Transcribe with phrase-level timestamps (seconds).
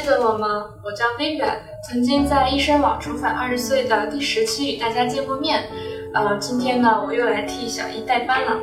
[0.00, 0.64] 记得我吗？
[0.82, 5.64] 我叫微远曾经在医生网重返二十岁的第十期与大家见过面。
[6.14, 8.56] 呃，今天呢，我又来替小易代班了。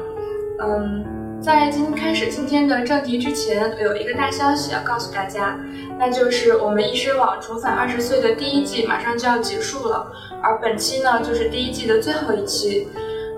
[0.60, 5.60] 嗯，在今开始今天的正题之前，我有一个大消息要告诉大家，
[6.00, 12.88] 那就是我们医生网重返二十岁的第一季马上就要结束了，而本期呢，就是第一季的最后一期。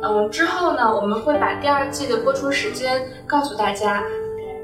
[0.02, 4.02] 嗯，之后呢，我们会把第二季的播出时间告诉大家。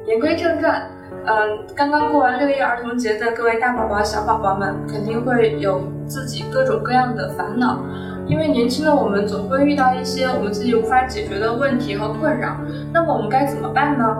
[0.07, 0.89] 言归正传。
[1.27, 7.79] 嗯，刚刚过完六一儿童节的各位大宝宝、小宝宝们，肯定会有自己各种各样的烦恼，
[8.27, 12.55] 因为年轻的我们总会遇到一些我们自己无法解决的问题和困扰。
[12.93, 14.17] 那么我们该怎么办呢？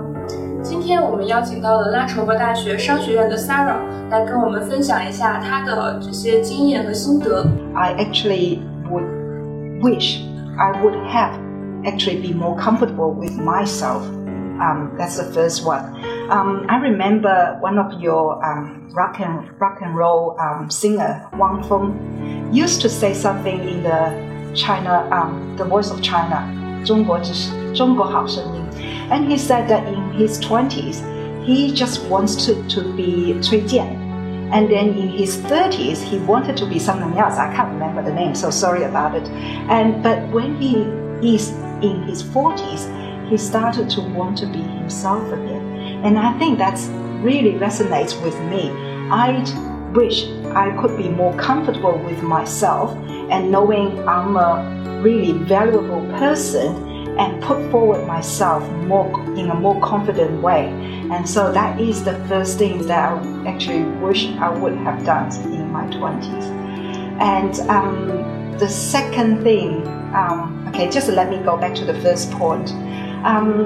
[0.64, 3.78] 今天我们邀请到了拉筹伯大学商学院的 Sarah
[4.10, 7.46] 来跟我们分享一下她的这些经验和心得。
[7.76, 9.06] I actually would
[9.80, 10.22] wish
[10.58, 11.34] I would have
[11.84, 14.02] actually be more comfortable with myself.
[14.61, 15.83] Um, that's the first one.
[16.31, 21.63] Um, I remember one of your um, rock and rock and roll um, singer Wang
[21.63, 26.47] Feng used to say something in the China, um, the Voice of China,
[26.85, 27.33] 中国之
[27.75, 28.65] 中国好声音,
[29.11, 31.03] and he said that in his twenties
[31.45, 33.99] he just wants to, to be Cui Jian.
[34.53, 37.35] And then in his 30s, he wanted to be something else.
[37.37, 39.29] I can't remember the name, so sorry about it.
[39.69, 40.83] And but when he
[41.23, 41.51] is
[41.83, 42.91] in his 40s,
[43.30, 46.04] he started to want to be himself again.
[46.04, 46.88] And I think that's
[47.24, 48.70] really resonates with me.
[49.12, 49.44] I
[49.94, 52.96] wish I could be more comfortable with myself
[53.30, 59.80] and knowing I'm a really valuable person and put forward myself more in a more
[59.82, 60.68] confident way.
[61.12, 65.32] And so that is the first thing that I actually wish I would have done
[65.54, 66.66] in my 20s.
[67.22, 72.32] And um, the second thing, um, okay, just let me go back to the first
[72.32, 72.72] point.
[73.26, 73.66] Um,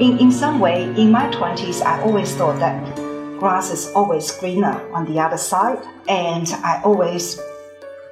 [0.00, 2.96] in, in some way, in my 20s, I always thought that
[3.38, 5.78] grass is always greener on the other side.
[6.08, 7.40] And I always,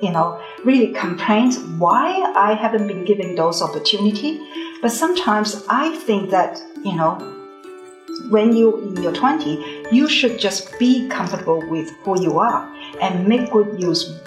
[0.00, 4.40] you know, really complained why I haven't been given those opportunity.
[4.80, 7.14] But sometimes I think that, you know,
[8.28, 13.26] when you in your 20, you should just be comfortable with who you are and
[13.26, 14.20] make good use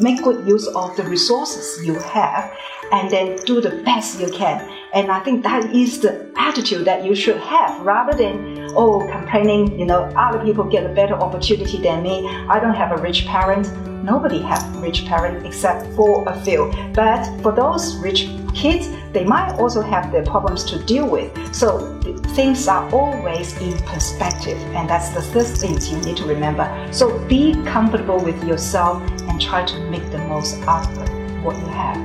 [0.00, 2.52] make good use of the resources you have
[2.92, 4.68] and then do the best you can.
[4.92, 9.78] And I think that is the attitude that you should have rather than, oh, complaining,
[9.78, 12.28] you know, other people get a better opportunity than me.
[12.48, 13.66] I don't have a rich parent.
[14.04, 16.72] Nobody has rich parent except for a few.
[16.92, 21.32] But for those rich kids, they might also have their problems to deal with.
[21.54, 21.98] So
[22.34, 26.66] things are always in perspective, and that's the first thing you need to remember.
[26.92, 29.02] So be comfortable with yourself
[29.34, 31.96] and try to make the most out of what you have.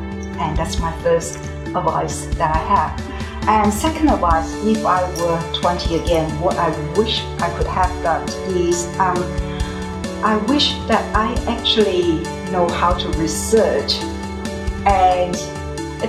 [0.41, 1.37] And that's my first
[1.77, 3.47] advice that I have.
[3.47, 8.27] And second advice, if I were 20 again, what I wish I could have done
[8.57, 9.17] is um,
[10.23, 13.93] I wish that I actually know how to research.
[14.87, 15.35] And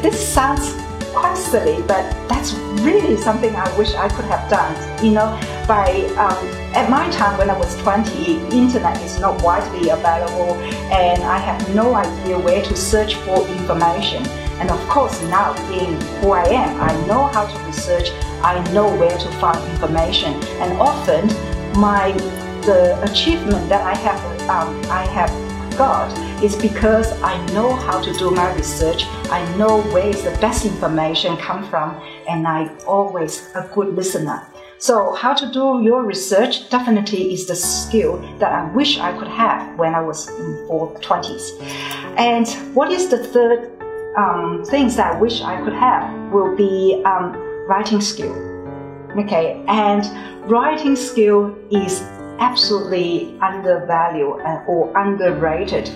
[0.02, 0.72] this sounds
[1.12, 5.04] quite silly, but that's really something I wish I could have done.
[5.04, 5.38] You know,
[5.70, 6.44] by um,
[6.74, 10.54] at my time when I was 20, internet is not widely available,
[10.90, 14.26] and I have no idea where to search for information.
[14.58, 18.10] And of course, now being who I am, I know how to research.
[18.42, 21.28] I know where to find information, and often
[21.78, 22.10] my
[22.66, 24.20] the achievement that I have
[24.50, 25.30] um, I have
[25.78, 26.10] got
[26.42, 29.04] is because I know how to do my research.
[29.30, 31.94] I know where is the best information come from,
[32.28, 34.50] and I always a good listener.
[34.80, 39.28] So how to do your research definitely is the skill that I wish I could
[39.28, 41.52] have when I was in four twenties.
[42.16, 43.70] And what is the third
[44.16, 47.36] um, things that I wish I could have will be um,
[47.68, 48.32] writing skill.
[49.18, 50.02] Okay, and
[50.50, 52.00] writing skill is
[52.38, 55.90] absolutely undervalued or underrated.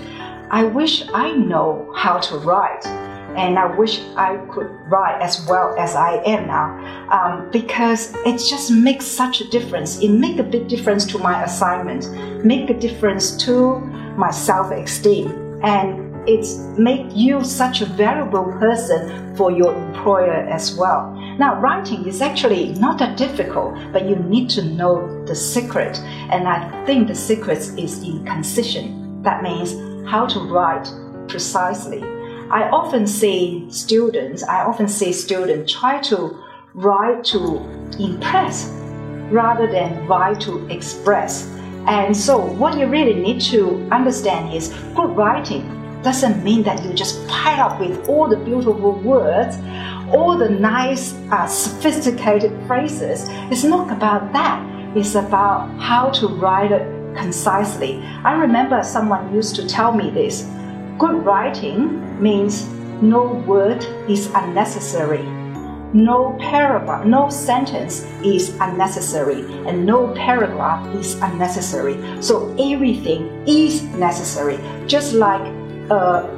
[0.50, 2.84] I wish I know how to write,
[3.36, 6.68] and I wish I could write as well as I am now,
[7.10, 9.98] um, because it just makes such a difference.
[10.00, 12.08] It makes a big difference to my assignment,
[12.44, 13.80] make a difference to
[14.16, 21.12] my self-esteem, and it's make you such a valuable person for your employer as well.
[21.38, 25.98] Now, writing is actually not that difficult, but you need to know the secret.
[26.30, 29.22] And I think the secret is in concision.
[29.22, 29.74] That means
[30.08, 30.88] how to write
[31.28, 32.00] precisely.
[32.54, 36.40] I often see students, I often see students try to
[36.74, 37.58] write to
[37.98, 38.68] impress
[39.32, 41.48] rather than write to express.
[41.88, 45.64] And so, what you really need to understand is good writing
[46.04, 49.56] doesn't mean that you just pile up with all the beautiful words
[50.12, 53.26] all the nice, uh, sophisticated phrases.
[53.50, 54.96] It's not about that.
[54.96, 58.00] It's about how to write it concisely.
[58.22, 60.46] I remember someone used to tell me this
[60.98, 62.68] good writing means
[63.02, 65.22] no word is unnecessary.
[65.92, 71.96] No paragraph, no sentence is unnecessary, and no paragraph is unnecessary.
[72.20, 75.42] So everything is necessary, just like
[75.90, 76.28] a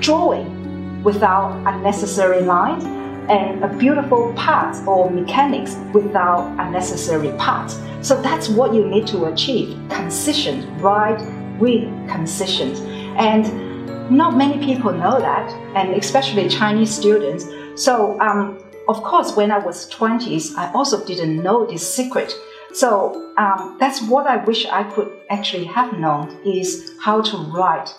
[0.00, 2.84] drawing without unnecessary lines
[3.28, 7.78] and a beautiful part or mechanics without unnecessary parts.
[8.00, 11.20] So that's what you need to achieve concision, right
[11.58, 12.74] with concision.
[13.16, 13.71] And
[14.16, 17.46] not many people know that, and especially Chinese students.
[17.74, 22.32] So, um, of course, when I was 20s, I also didn't know this secret.
[22.72, 27.94] So um, that's what I wish I could actually have known is how to write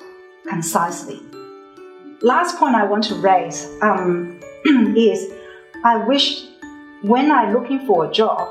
[0.48, 1.22] concisely.
[2.22, 4.40] Last point I want to raise um,
[4.98, 5.32] is
[5.84, 6.46] I wish
[7.02, 8.50] when I'm looking for a job,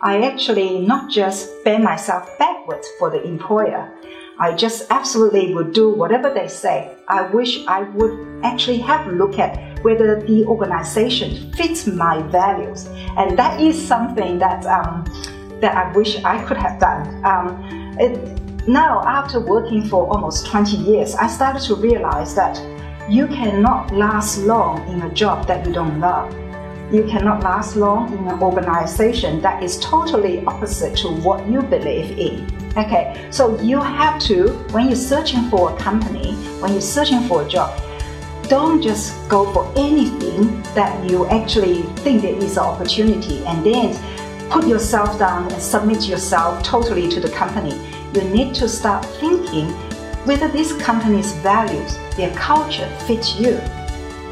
[0.00, 3.92] I actually not just bend myself backwards for the employer.
[4.38, 6.96] I just absolutely would do whatever they say.
[7.08, 12.86] I wish I would actually have a look at whether the organization fits my values,
[13.16, 15.04] and that is something that um,
[15.60, 17.24] that I wish I could have done.
[17.24, 22.56] Um, it, now, after working for almost 20 years, I started to realize that
[23.10, 26.32] you cannot last long in a job that you don't love.
[26.92, 32.16] You cannot last long in an organization that is totally opposite to what you believe
[32.16, 32.61] in.
[32.74, 37.42] Okay, so you have to, when you're searching for a company, when you're searching for
[37.42, 37.78] a job,
[38.48, 43.94] don't just go for anything that you actually think there is an opportunity and then
[44.50, 47.78] put yourself down and submit yourself totally to the company.
[48.14, 49.68] You need to start thinking
[50.24, 53.60] whether this company's values, their culture fits you.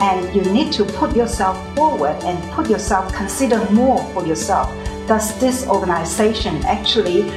[0.01, 4.71] And you need to put yourself forward and put yourself, consider more for yourself.
[5.07, 7.31] Does this organization actually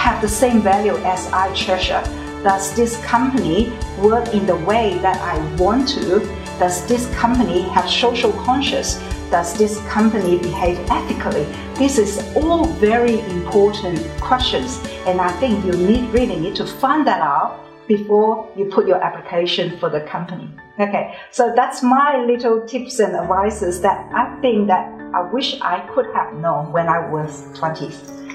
[0.00, 2.02] have the same value as I treasure?
[2.42, 6.20] Does this company work in the way that I want to?
[6.58, 8.94] Does this company have social conscience?
[9.30, 11.44] Does this company behave ethically?
[11.74, 17.06] This is all very important questions, and I think you need really need to find
[17.06, 20.48] that out before you put your application for the company.
[20.78, 25.86] Okay, so that's my little tips and advices that I think that I wish I
[25.92, 27.90] could have known when I was 20.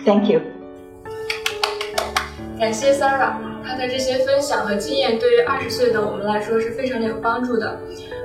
[0.05, 0.54] Thank you.
[2.59, 3.33] 感谢 Sarah，
[3.65, 7.77] 她的这些分享和经验对于二十岁的我们来说是非常的有帮助的。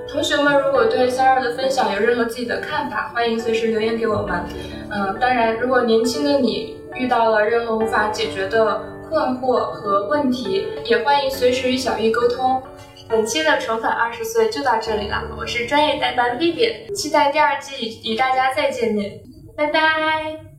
[0.08, 4.42] 同学们，如果对 Sarah 的分享有任何自己的看法，欢迎随时留言给我们。
[4.90, 12.62] 嗯，当然，如果年轻的你遇到了任何无法解决的困惑和问题，也欢迎随时与小易沟通。
[13.08, 19.20] 本期的重返二十岁就到这里了，我是专业代班 Vivian，期待第二季与大家再见面，
[19.56, 20.50] 拜拜。